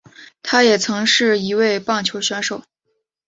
[0.41, 2.63] 他也曾经是一位棒球选手。